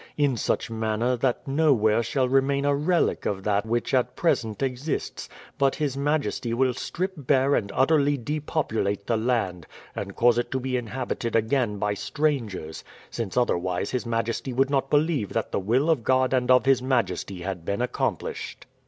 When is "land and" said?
9.15-10.15